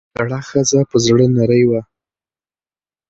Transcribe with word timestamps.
زړه 0.17 0.39
ښځه 0.47 0.79
پۀ 0.89 0.97
زړۀ 1.05 1.25
نرۍ 1.35 1.63
وه 1.69 1.81
ـ 1.85 1.89